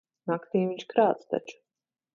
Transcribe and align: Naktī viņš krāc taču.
Naktī 0.29 0.61
viņš 0.71 0.87
krāc 0.95 1.23
taču. 1.35 1.63